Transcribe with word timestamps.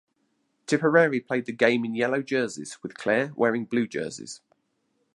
Tipperary 0.65 1.19
played 1.19 1.45
the 1.45 1.51
game 1.51 1.85
in 1.85 1.93
yellow 1.93 2.23
jerseys 2.23 2.79
with 2.81 2.95
Clare 2.95 3.33
wearing 3.35 3.65
blue 3.65 3.85
jerseys. 3.85 4.41